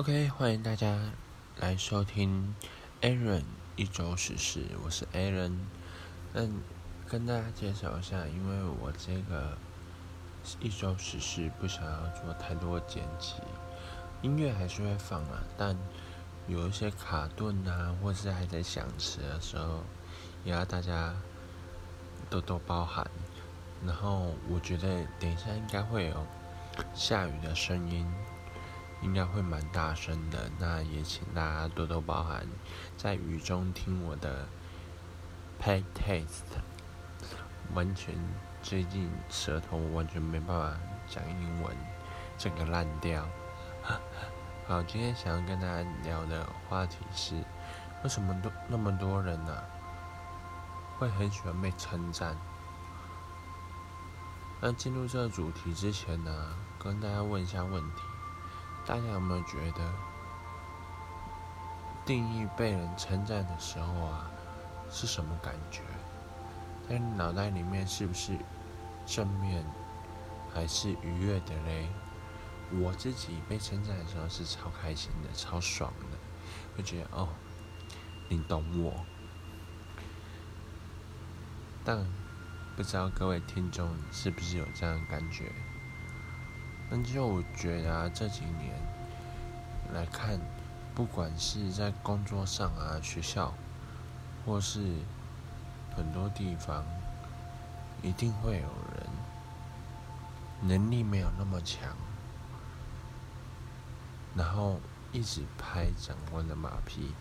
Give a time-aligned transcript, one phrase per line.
[0.00, 0.98] OK，欢迎大家
[1.58, 2.54] 来收听
[3.02, 3.42] Aaron
[3.76, 5.58] 一周史事，我是 Aaron。
[6.32, 6.62] 嗯，
[7.06, 9.58] 跟大家介绍一下，因为我这个
[10.58, 13.34] 一周史事不想要做太多剪辑，
[14.22, 15.76] 音乐还是会放啊，但
[16.48, 19.84] 有一些卡顿啊，或是还在想词的时候，
[20.44, 21.14] 也要大家
[22.30, 23.06] 多多包涵。
[23.84, 26.26] 然后我觉得等一下应该会有
[26.94, 28.10] 下雨的声音。
[29.02, 32.46] 应该会蛮大声的，那也请大家多多包涵，
[32.96, 34.46] 在雨中听我的
[35.60, 36.60] pay taste，
[37.74, 38.14] 完全
[38.62, 41.74] 最近舌头完全没办法讲英文，
[42.36, 43.26] 整个烂掉。
[44.68, 47.34] 好，今天想要跟大家聊的话题是，
[48.04, 49.64] 为什么多那么多人呢，
[50.98, 52.36] 会很喜欢被称赞？
[54.60, 58.02] 那进入这个主题之前呢，跟大家问一下问题。
[58.90, 59.94] 大家有没有觉得，
[62.04, 64.28] 定义被人称赞的时候啊，
[64.90, 65.82] 是什么感觉？
[66.88, 68.36] 在你脑袋里面是不是
[69.06, 69.64] 正面，
[70.52, 71.86] 还是愉悦的嘞？
[72.80, 76.18] 我自己被称赞的时候是超开心的，超爽的，
[76.76, 77.28] 会觉得哦，
[78.28, 78.92] 你懂我。
[81.84, 82.04] 但
[82.76, 85.52] 不知道各位听众是不是有这样的感觉？
[86.92, 88.74] 那就我觉得啊，这几年
[89.94, 90.40] 来看，
[90.92, 93.54] 不管是在工作上啊、学校，
[94.44, 94.80] 或是
[95.94, 96.84] 很多地方，
[98.02, 99.06] 一定会有人
[100.62, 101.96] 能力没有那么强，
[104.34, 104.80] 然后
[105.12, 107.14] 一直拍长官的马屁，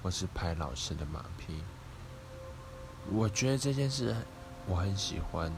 [0.00, 1.64] 或是拍老师的马屁。
[3.10, 4.14] 我觉得这件事
[4.68, 5.52] 我很喜欢。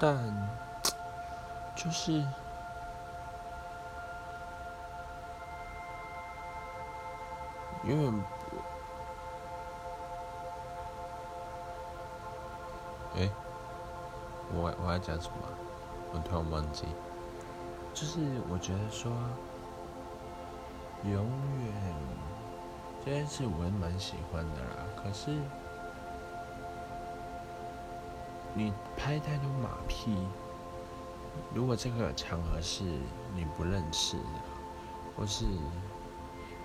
[0.00, 0.16] 但
[1.74, 2.12] 就是，
[7.82, 8.12] 因为，
[13.16, 13.28] 哎，
[14.52, 15.36] 我我要讲什么？
[16.12, 16.86] 我突然忘记。
[17.92, 19.10] 就是我觉得说，
[21.02, 21.26] 永
[21.64, 21.74] 远
[23.04, 24.86] 这件事我也蛮喜欢的啦。
[25.02, 25.36] 可是。
[28.58, 30.16] 你拍太多马屁，
[31.54, 32.82] 如果这个场合是
[33.36, 34.42] 你不认识的，
[35.14, 35.44] 或是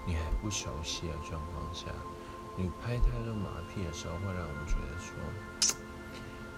[0.04, 1.86] 你还不熟悉的状况下，
[2.58, 5.14] 你拍太多马屁的时候，会让我们觉得说，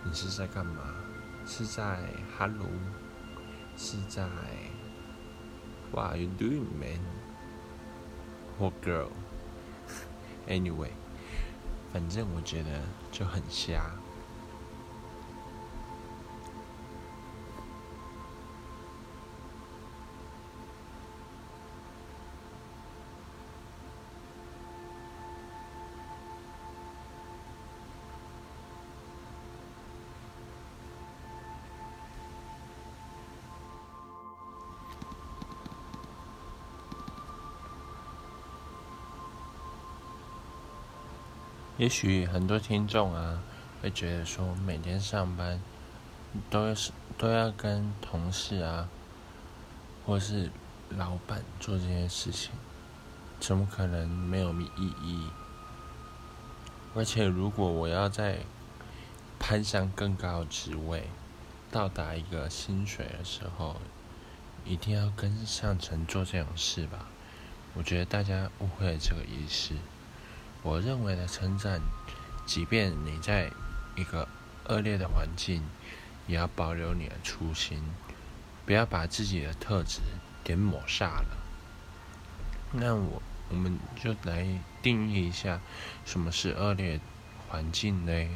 [0.05, 0.81] 你是在干嘛？
[1.45, 1.99] 是在
[2.39, 2.69] Hello？
[3.75, 4.25] 是在
[5.91, 7.01] What are you doing, man?
[8.57, 9.09] Or girl?
[10.47, 10.91] Anyway，
[11.91, 12.69] 反正我觉得
[13.11, 13.91] 就很瞎。
[41.77, 43.41] 也许很多听众啊，
[43.81, 45.59] 会觉得说，每天上班
[46.49, 48.87] 都是都要跟同事啊，
[50.05, 50.49] 或是
[50.89, 52.51] 老板做这件事情，
[53.41, 55.27] 怎么可能没有意义？
[56.95, 58.39] 而且，如果我要在
[59.37, 61.09] 攀上更高职位，
[61.69, 63.75] 到达一个薪水的时候，
[64.63, 67.07] 一定要跟上层做这种事吧？
[67.73, 69.75] 我觉得大家误会了这个意思。
[70.65, 71.79] 我认为的称赞，
[72.43, 73.51] 即便你在
[73.95, 74.27] 一个
[74.67, 75.61] 恶劣的环境，
[76.25, 77.83] 也要保留你的初心，
[78.65, 79.99] 不要把自己的特质
[80.43, 81.37] 给抹煞了。
[82.71, 84.43] 那我我们就来
[84.81, 85.61] 定义一下，
[86.03, 86.99] 什么是恶劣
[87.47, 88.27] 环境呢？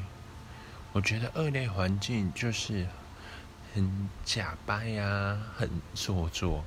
[0.94, 2.86] 我觉得恶劣环境就是
[3.74, 6.64] 很假掰呀，很做作，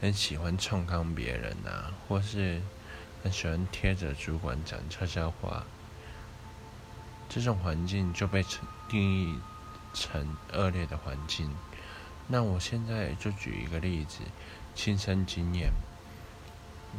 [0.00, 2.62] 很喜欢冲康别人呐，或是。
[3.22, 5.64] 很喜欢贴着主管讲悄悄话，
[7.28, 8.44] 这种环境就被
[8.88, 9.38] 定义
[9.92, 11.50] 成恶劣的环境。
[12.28, 14.18] 那我现在就举一个例子，
[14.74, 15.72] 亲身经验，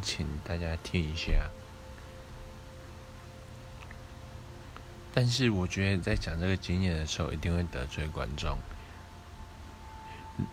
[0.01, 1.49] 请大家听一下。
[5.13, 8.57] 但是我觉得在讲这个经验的时候，一定会得罪观众。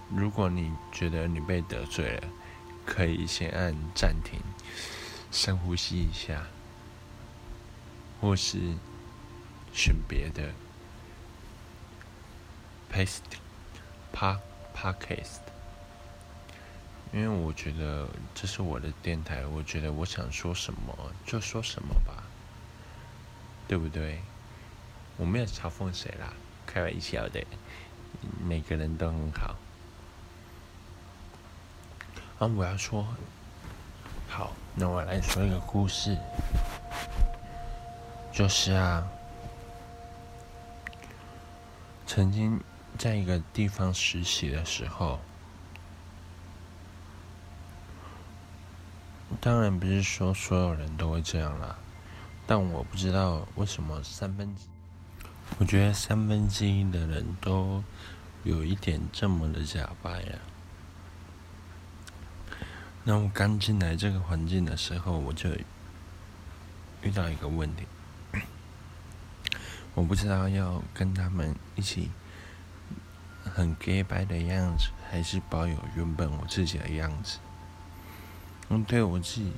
[0.08, 2.28] 如果你觉得你被得罪了，
[2.86, 4.40] 可以先按暂停。
[5.34, 6.46] 深呼吸一下，
[8.20, 8.76] 或是
[9.72, 10.52] 选别的
[12.88, 13.18] paste
[14.14, 14.38] pa
[14.72, 15.40] podcast。
[17.12, 20.96] 因为我觉得这是我的电台，我觉得我想说什么
[21.26, 22.22] 就说什么吧，
[23.66, 24.20] 对不对？
[25.16, 26.32] 我没有嘲讽谁啦，
[26.64, 27.44] 开玩笑的，
[28.40, 29.56] 每个人都很好。
[32.38, 33.04] 啊，我要说，
[34.28, 36.18] 好，那我来说一个故事，
[38.32, 39.06] 就是啊，
[42.06, 42.60] 曾经
[42.98, 45.20] 在一个地方实习的时候，
[49.40, 51.76] 当然不是说所有人都会这样啦，
[52.44, 54.62] 但我不知道为什么三分之，
[55.58, 57.82] 我觉得三分之一的人都
[58.42, 60.38] 有一点这么的假白呀。
[63.06, 65.50] 那我刚进来这个环境的时候，我就
[67.02, 67.84] 遇到一个问题，
[69.94, 72.10] 我不知道要跟他们一起
[73.44, 77.38] 很 gay 白的样子，还是保有原本我自己的样子。
[78.70, 79.52] 嗯，对我自己，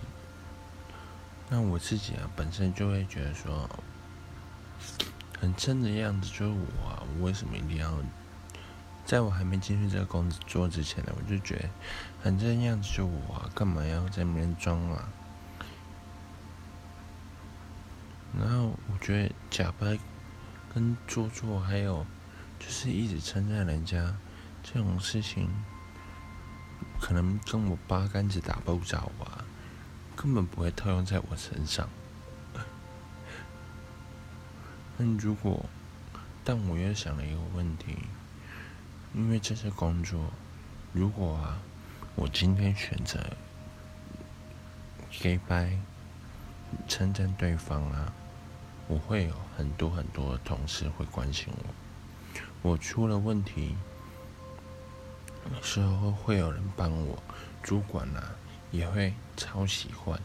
[1.48, 3.70] 那我自己啊，本身就会觉得说，
[5.40, 7.96] 很真的样子就是我啊，我为什么一定要？
[9.06, 11.70] 在我还没进去这个工作之前呢，我就觉得，
[12.24, 15.08] 反正样子就我，啊，干嘛要在那边装啊？
[18.36, 19.96] 然后我觉得假扮
[20.74, 22.04] 跟做作，还有
[22.58, 24.12] 就是一直称赞人家
[24.64, 25.48] 这种事情，
[27.00, 29.44] 可能跟我八竿子打不着吧，
[30.16, 31.88] 根本不会套用在我身上。
[34.98, 35.64] 那如果，
[36.42, 37.96] 但我又想了一个问题。
[39.16, 40.20] 因为这是工作，
[40.92, 41.58] 如果啊，
[42.16, 43.18] 我今天选择
[45.10, 45.78] 给拜
[46.86, 48.12] 称赞对方啊，
[48.86, 52.70] 我会有很多很多的同事会关心我。
[52.70, 53.74] 我出了问题
[55.62, 57.22] 时候会有人帮我，
[57.62, 58.36] 主管啊
[58.70, 60.20] 也会超喜欢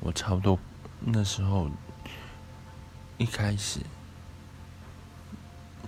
[0.00, 0.58] 我，超多
[0.98, 1.68] 那时候
[3.18, 3.80] 一开始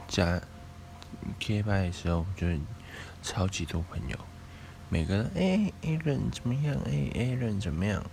[0.06, 0.39] 加。
[1.39, 2.59] 贴拜的时候，就是
[3.23, 4.19] 超级多朋友，
[4.89, 6.77] 每个人哎，A 人怎么样？
[6.87, 8.05] 哎，A 人怎么样？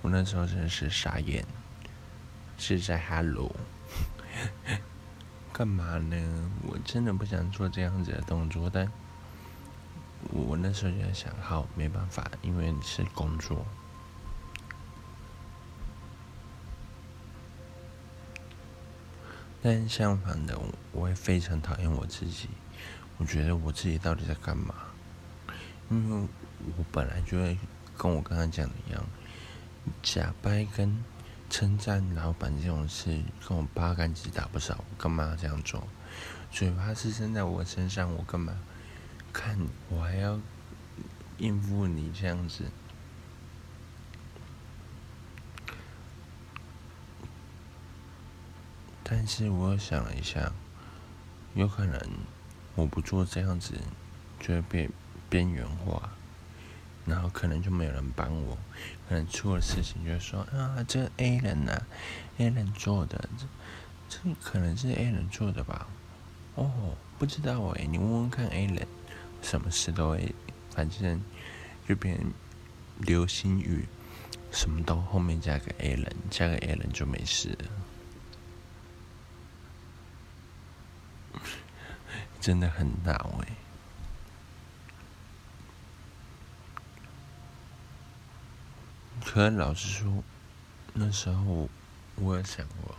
[0.00, 1.44] 我那时候真的是傻眼，
[2.56, 3.54] 是在 Hello，
[5.52, 6.50] 干嘛呢？
[6.66, 8.90] 我真的不想做这样子的动作，但
[10.30, 13.66] 我那时候就在想，好，没办法，因为是工作。
[19.62, 20.58] 但相反的，
[20.90, 22.48] 我会非常讨厌我自己。
[23.18, 24.74] 我觉得我自己到底在干嘛？
[25.88, 26.28] 因为
[26.76, 27.56] 我本来就会
[27.96, 29.04] 跟我刚刚讲的一样，
[30.02, 31.04] 假掰跟
[31.48, 34.74] 称赞老板这种事，跟我八竿子打不着。
[34.76, 35.86] 我干嘛这样做？
[36.50, 38.52] 嘴巴是生在我身上，我干嘛？
[39.32, 39.56] 看
[39.88, 40.40] 我还要
[41.38, 42.64] 应付你这样子？
[49.14, 50.50] 但是我想了一下，
[51.54, 52.00] 有可能
[52.74, 53.74] 我不做这样子，
[54.40, 54.88] 就会被
[55.28, 56.08] 边缘化，
[57.04, 58.56] 然后可能就没有人帮我，
[59.06, 61.78] 可能出了事情就说啊，这 A 人呐
[62.38, 63.44] ，A 人做的，这
[64.08, 65.86] 这可能是 A 人做的吧？
[66.54, 68.88] 哦，不知道哎，你问问看 A 人，
[69.42, 70.34] 什么事都会，
[70.70, 71.22] 反正
[71.86, 72.18] 就变
[72.96, 73.84] 流星雨，
[74.50, 77.68] 什么都后面加个 A 人，加个 A 人就没事了。
[82.42, 83.48] 真的很恼哎！
[89.24, 90.24] 可老实说，
[90.92, 91.68] 那时候
[92.16, 92.96] 我也想过，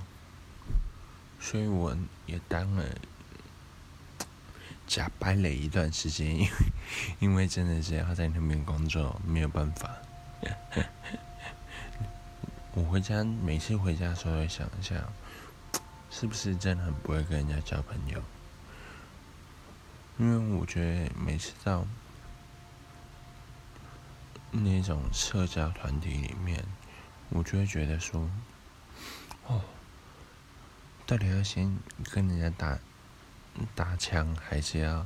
[1.42, 1.94] 所以我
[2.26, 2.86] 也当了
[4.88, 6.52] 假掰了一段时间，因为
[7.20, 9.92] 因为真的是要在那边工作，没有办法。
[12.76, 14.96] 我回家每次回家的时候，会想一下，
[16.10, 18.24] 是不是真的很不会跟人家交朋友？
[20.18, 21.86] 因为我觉得每次到
[24.52, 26.64] 那种社交团体里面，
[27.30, 28.30] 我就会觉得说，
[29.48, 29.62] 哦，
[31.08, 31.76] 到底要先
[32.12, 32.80] 跟人家打
[33.74, 35.06] 打枪，还是要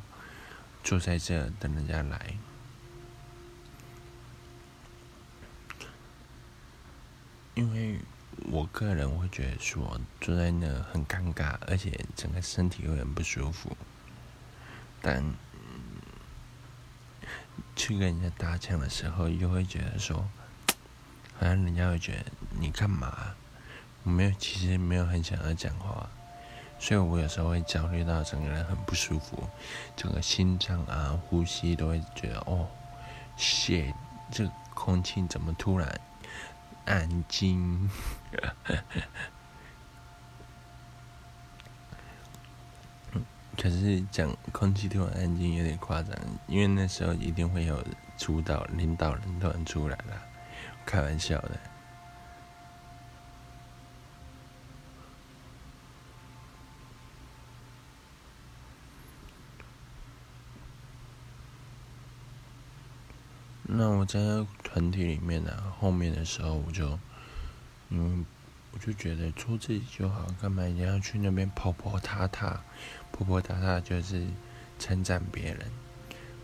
[0.83, 2.37] 坐在这等人家来？
[7.55, 7.99] 因为
[8.51, 13.75] 我个人会觉得说，坐在那很尴尬，而且整个身体会很不舒服。
[15.01, 15.23] 但
[17.75, 20.27] 去跟人家搭腔的时候，又会觉得说，
[21.39, 22.25] 好像人家会觉得
[22.59, 23.35] 你干嘛？
[24.03, 26.09] 我没有，其实没有很想要讲话，
[26.79, 29.47] 所以我有时候会焦虑到整个人很不舒服，
[29.95, 32.67] 整个心脏啊、呼吸都会觉得哦，
[33.35, 33.93] 血，
[34.31, 35.99] 这空气怎么突然
[36.85, 37.89] 安静？
[43.59, 46.15] 可是讲空气突然安静有点夸张，
[46.47, 47.83] 因为那时候一定会有
[48.17, 50.21] 主导领导人突然出来了，
[50.85, 51.59] 开玩笑的。
[63.69, 64.19] 那我在
[64.63, 66.97] 团体里面呢，后面的时候我就，
[67.89, 68.25] 嗯，
[68.71, 72.61] 我就觉得做自己就好，干嘛一定要去那边跑跑踏踏？
[73.11, 74.27] 婆婆踏踏就是
[74.77, 75.71] 称赞别人，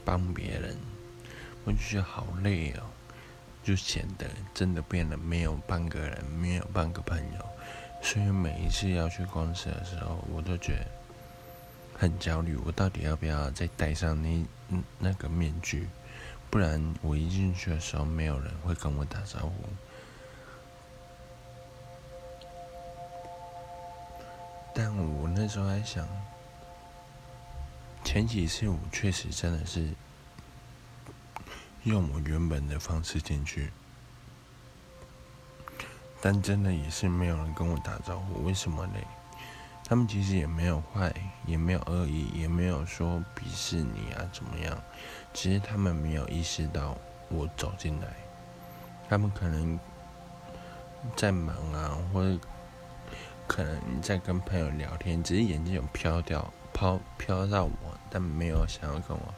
[0.04, 0.76] 帮别人，
[1.66, 2.84] 我就觉得好累哦，
[3.64, 7.46] 就显得真的变得没有半个人，没有半个朋友。
[8.02, 10.86] 所以每一次要去公司的时候，我都觉得
[11.98, 12.56] 很焦虑。
[12.66, 14.46] 我到底要不要再戴上那
[14.98, 15.88] 那个面具？
[16.50, 19.64] 不然我一进去的时候，没有人会跟我打招呼。
[24.74, 26.08] 但我那时候还想。
[28.04, 29.94] 前几次我确实真的是
[31.84, 33.72] 用我原本的方式进去，
[36.22, 38.44] 但真的也是没有人跟我打招呼。
[38.44, 38.96] 为什么呢？
[39.86, 41.14] 他们其实也没有坏，
[41.46, 44.78] 也没有恶意，也没有说鄙视你啊怎么样？
[45.34, 46.98] 只是他们没有意识到
[47.30, 48.08] 我走进来，
[49.10, 49.80] 他们可能
[51.16, 52.38] 在忙啊，或者
[53.48, 56.52] 可能你在跟朋友聊天，只是眼睛有飘掉。
[56.74, 59.34] 飘飘到我，但没有想要跟我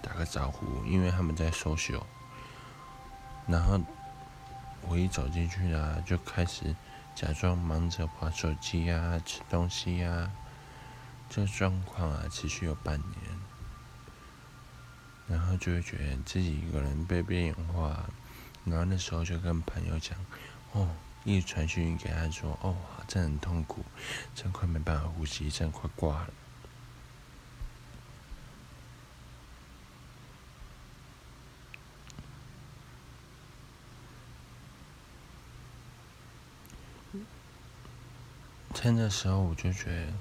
[0.00, 2.06] 打个招呼，因为他们在收秀。
[3.48, 3.80] 然后
[4.88, 6.76] 我一走进去啊，就开始
[7.12, 10.30] 假装忙着玩手机啊、吃东西啊。
[11.28, 13.12] 这状况啊，持续有半年。
[15.26, 18.08] 然后就会觉得自己一个人被边缘化。
[18.64, 20.16] 然后那时候就跟朋友讲，
[20.70, 20.88] 哦，
[21.26, 22.76] 一传讯给他说，哦，
[23.08, 23.84] 真很痛苦，
[24.32, 26.28] 真快没办法呼吸，真快挂了。
[38.72, 40.12] 在那时候，我就觉得，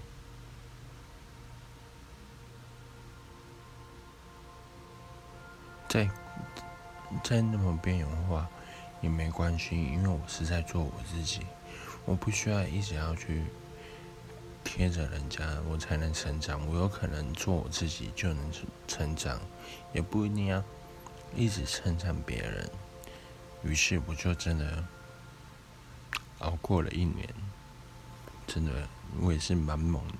[5.87, 6.09] 在
[7.23, 8.49] 在那么边缘化
[9.01, 11.41] 也没关系，因为我是在做我自己，
[12.05, 13.43] 我不需要一直要去
[14.63, 16.67] 贴着人家，我才能成长。
[16.67, 18.51] 我有可能做我自己就能
[18.87, 19.39] 成长，
[19.93, 20.63] 也不一定要
[21.35, 22.69] 一直称赞别人。
[23.63, 24.83] 于是，我就真的
[26.39, 27.27] 熬过了一年。
[28.47, 28.87] 真的，
[29.21, 30.13] 我也是蛮猛的。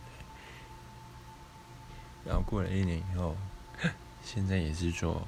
[2.26, 3.38] 然后过了一年以后，
[4.26, 5.28] 现在也是做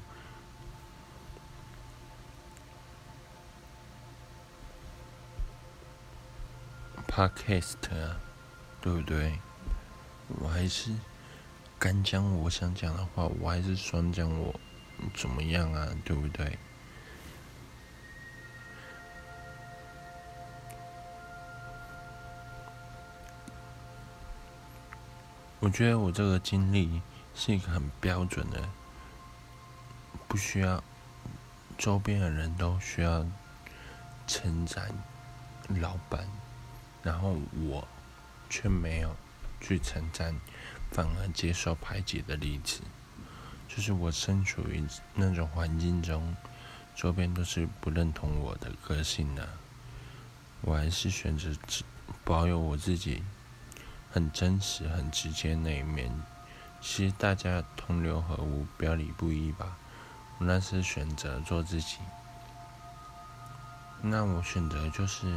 [7.08, 8.20] podcast 啊，
[8.82, 9.40] 对不对？
[10.40, 10.92] 我还是
[11.80, 14.60] 敢讲我想讲的话，我还是双讲我
[15.16, 16.58] 怎么样啊，对不对？
[25.60, 27.02] 我觉得我这个经历
[27.34, 28.70] 是一个很标准的，
[30.28, 30.84] 不需要
[31.78, 33.26] 周边的人都需要
[34.28, 34.88] 称赞
[35.70, 36.28] 老板，
[37.08, 37.38] 然后
[37.70, 37.88] 我
[38.50, 39.16] 却没有
[39.62, 40.36] 去称赞，
[40.92, 42.82] 反而接受排挤的例子。
[43.70, 44.86] 就是我身处于
[45.16, 46.36] 那种环境中，
[46.94, 49.48] 周边都是不认同我的个性的，
[50.60, 51.50] 我还是选择
[52.26, 53.24] 保有我自己。
[54.12, 56.12] 很真实、很直接那一面，
[56.82, 59.78] 其实大家同流合污、表里不一吧。
[60.40, 61.98] 我那是选择做自己，
[64.02, 65.28] 那我选择就是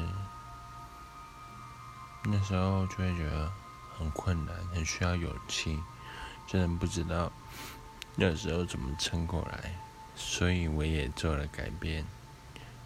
[2.24, 3.50] 那时候就会觉得
[3.96, 5.78] 很困难，很需要勇气，
[6.46, 7.30] 真的不知道
[8.16, 9.74] 那时候怎么撑过来，
[10.14, 12.04] 所以我也做了改变。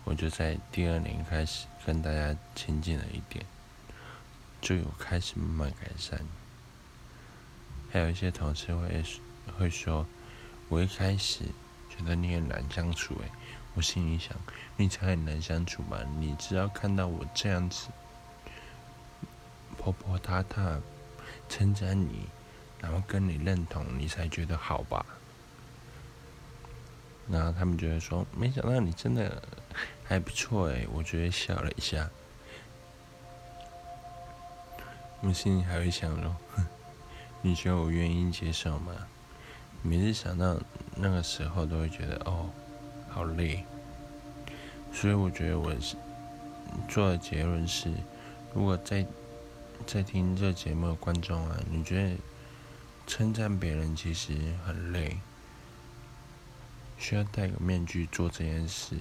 [0.05, 3.45] 我就在第二年开始跟大家亲近了一点。
[4.61, 6.19] 就有开始慢慢改善，
[7.93, 9.05] 还有一些同事会
[9.59, 10.07] 会说，
[10.71, 11.45] 我一开始
[11.91, 13.31] 觉得你很难相处，诶，
[13.75, 14.35] 我心里想，
[14.79, 15.99] 你才很难相处吧？
[16.19, 17.89] 你只要看到我这样子，
[19.85, 20.81] 婆婆她她
[21.49, 22.27] 称赞你，
[22.81, 25.05] 然后跟你认同，你才觉得好吧？
[27.29, 29.43] 然后他们觉得说，没想到你真的
[30.05, 32.09] 还不错，诶，我觉得笑了一下。
[35.21, 36.37] 我心里还会想说
[37.41, 38.93] ：“你觉得我愿意接受吗？”
[39.81, 40.59] 每次想到
[40.95, 42.51] 那个时候，都会觉得哦，
[43.11, 43.65] 好累。
[44.93, 45.97] 所以我觉得我是
[46.89, 47.91] 做的结论是，
[48.55, 49.05] 如果在
[49.87, 52.17] 在听这节目的观众啊，你觉得
[53.07, 54.35] 称赞别人其实
[54.67, 55.19] 很累，
[56.99, 58.97] 需要戴个面具做这件事。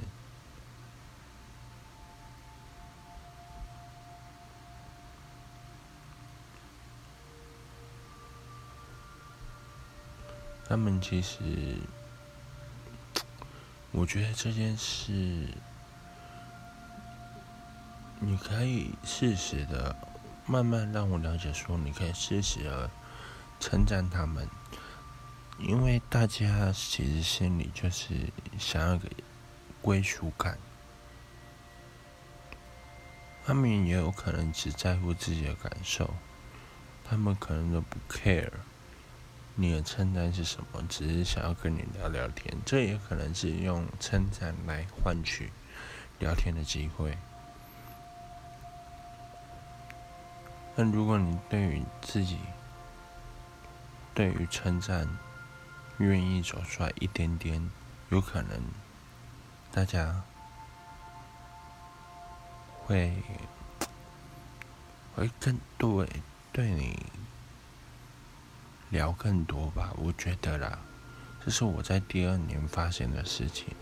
[10.66, 11.78] 他们其实，
[13.92, 15.48] 我觉得这件事，
[18.20, 19.96] 你可以适时的
[20.46, 22.90] 慢慢让我了解，说你可以适时的
[23.60, 24.48] 称赞他们，
[25.58, 28.14] 因为大家其实心里就是
[28.60, 29.08] 想要个
[29.82, 30.58] 归属感，
[33.46, 36.14] 他们也有可能只在乎自己的感受，
[37.06, 38.52] 他们可能都不 care。
[39.56, 40.84] 你的称赞是什么？
[40.90, 45.52] 只是想要跟你聊聊天，这也可能是用称赞来换取
[46.18, 47.16] 聊天的机会。
[50.76, 52.40] 那如果你对于自己，
[54.14, 55.08] 对于称赞
[55.98, 57.70] 愿意走出来一点点，
[58.10, 58.62] 有可能
[59.72, 60.22] 大家
[62.86, 63.14] 会
[65.16, 66.08] 会更对
[66.52, 67.06] 对你。
[68.90, 70.78] 聊更多吧，我觉得啦，
[71.44, 73.76] 这是我在第二年发现的事情。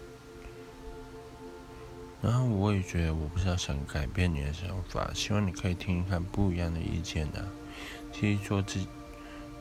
[2.21, 7.45] 然后我也觉得，我不是要想改变你的想法，希望你可以听一看不一样的意见的。
[8.13, 8.85] 其实做自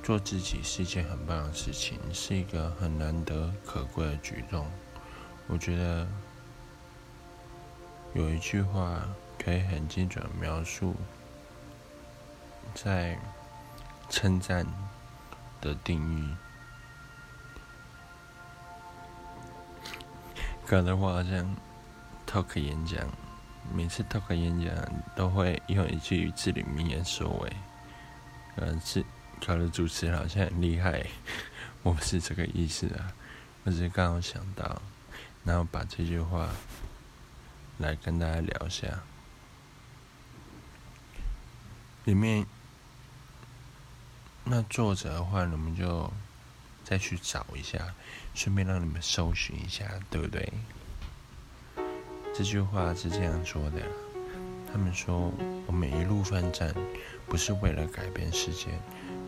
[0.02, 4.66] 做自己是一件很棒的事情，是一个很难得可贵的举动。
[5.46, 6.06] 我觉得
[8.14, 9.00] 有一句话
[9.38, 10.94] 可以很精准的描述，
[12.74, 13.18] 在
[14.08, 14.66] 称赞。
[15.62, 16.34] 的定义，
[20.64, 21.54] 可能我好像
[22.30, 23.04] talk 演讲，
[23.74, 24.72] 每次 talk 演讲
[25.16, 27.52] 都会用一句至理名言收尾。
[28.54, 29.04] 呃，是
[29.44, 31.04] 搞得主持人好像很厉害，
[31.82, 33.12] 我不是这个意思啊，
[33.64, 34.80] 我只是刚好想到，
[35.42, 36.48] 然后把这句话
[37.78, 39.00] 来跟大家聊一下，
[42.04, 42.46] 里面。
[44.44, 46.10] 那作者的话，你们就
[46.82, 47.94] 再去找一下，
[48.34, 50.50] 顺便让你们搜寻一下，对不对？
[52.40, 53.82] 这句话是这样说的：
[54.72, 55.30] 他们说，
[55.66, 56.74] 我们一路奋战，
[57.26, 58.68] 不是为了改变世界，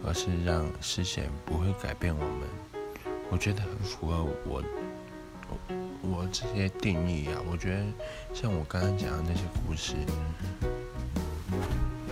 [0.02, 2.48] 而是让世界不会改变我们。
[3.28, 4.62] 我觉得很符合我
[6.00, 7.36] 我这些定义啊。
[7.50, 7.84] 我觉得
[8.32, 9.92] 像我刚刚讲的那些故事，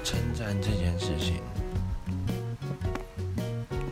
[0.04, 1.40] 称赞这件事情。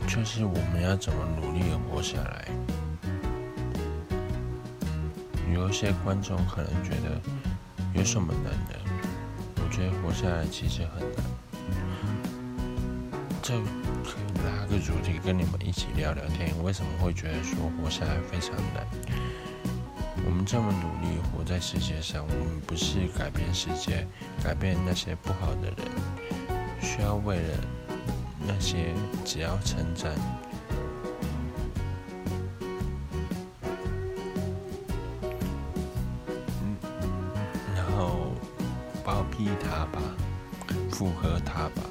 [0.07, 2.47] 就是我们要怎么努力的活下来？
[5.53, 7.19] 有一些观众可能觉得
[7.93, 8.79] 有什么难的？
[9.55, 11.23] 我觉得活下来其实很难。
[13.41, 13.53] 这
[14.03, 16.53] 可以拉个主题跟你们一起聊聊天。
[16.63, 18.85] 为什么会觉得说活下来非常难？
[20.25, 24.05] 我们这么努力活在世界上，我们不是改变世界，
[24.43, 25.77] 改变那些不好的人，
[26.81, 27.57] 需要为了。
[28.47, 28.93] 那些
[29.25, 30.11] 只要称赞，
[40.99, 41.81] 附和他吧，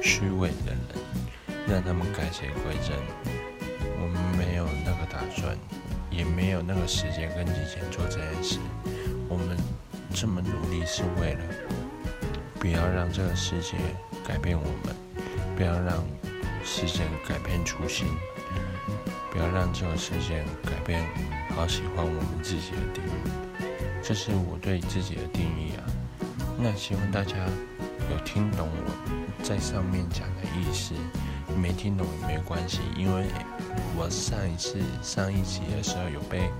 [0.00, 0.78] 虚伪的人，
[1.68, 2.96] 让他们改邪归正。
[4.00, 5.54] 我们没有那个打算，
[6.10, 8.58] 也没有那个时间跟金钱做这件事。
[9.28, 9.54] 我们
[10.14, 11.44] 这么努力是为了，
[12.58, 13.76] 不要让这个世界。
[14.26, 14.96] 改变我们，
[15.54, 16.02] 不要让
[16.64, 18.06] 世界改变初心，
[19.30, 21.04] 不要让这个世界改变
[21.50, 23.68] 好喜欢我们自己的定义，
[24.02, 25.84] 这是我对自己的定义啊。
[26.62, 27.36] 那希望大家
[28.10, 30.94] 有听懂我在上面讲的意思，
[31.56, 33.26] 没听懂也没关系，因为
[33.96, 36.50] 我上一次上一集的时候有被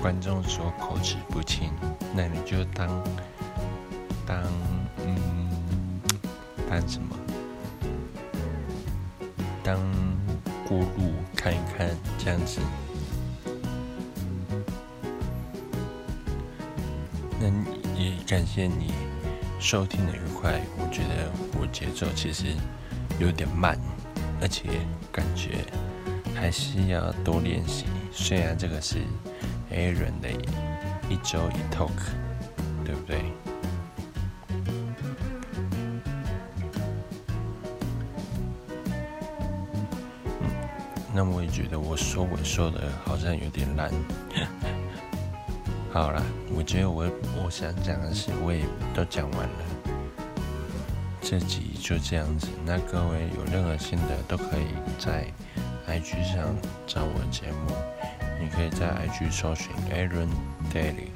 [0.00, 1.70] 观众说口齿不清，
[2.14, 2.88] 那你就当
[4.26, 4.42] 当
[5.06, 5.46] 嗯。
[6.68, 7.16] 当什么？
[9.62, 9.78] 当
[10.68, 12.60] 过路看一看，这样子。
[17.40, 17.64] 那你
[17.98, 18.92] 也感谢你
[19.58, 20.60] 收听的愉快。
[20.76, 22.54] 我觉得我节奏其实
[23.18, 23.78] 有点慢，
[24.40, 24.68] 而且
[25.10, 25.64] 感觉
[26.34, 27.86] 还是要多练习。
[28.12, 28.98] 虽然这个是
[29.72, 30.30] Aaron 的
[31.08, 31.90] 一周一 talk，
[32.84, 33.22] 对不对？
[41.14, 43.90] 那我也觉得我说我说的好像有点烂。
[45.96, 46.22] 好了，
[46.54, 47.10] 我觉得我
[47.42, 49.64] 我想讲的是我也都讲完了，
[51.22, 52.48] 这集就这样子。
[52.66, 54.66] 那各位有任何心得都可以
[54.98, 55.24] 在
[55.88, 56.54] IG 上
[56.86, 57.74] 找我节目，
[58.38, 60.28] 你可以在 IG 搜寻 Aaron
[60.70, 61.08] Daily。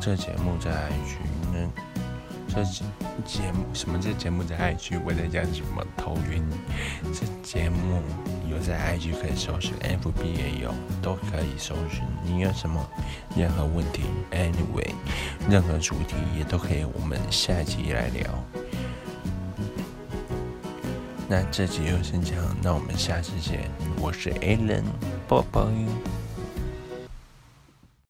[0.00, 1.70] 这节目在 IG 呢，
[2.62, 2.62] 这
[3.24, 3.98] 节目什么？
[4.00, 5.84] 这节目在 IG 我在讲什么？
[5.96, 6.42] 头晕。
[7.12, 8.00] 这节目。
[8.46, 12.04] 有在 IG 可以搜寻，FB 也有，都可以搜寻。
[12.22, 12.88] 你有什么
[13.34, 14.92] 任何问题？Anyway，
[15.50, 18.44] 任何主题也都可以，我们下集来聊。
[21.26, 23.68] 那这集就先讲，那我们下次见。
[23.98, 24.84] 我是 Alan，
[25.26, 26.23] 拜拜。